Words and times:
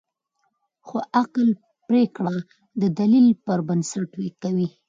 خو 0.85 0.97
عقل 1.19 1.47
پرېکړه 1.87 2.35
د 2.81 2.83
دلیل 2.99 3.27
پر 3.45 3.59
بنسټ 3.67 4.11
کوي. 4.43 4.69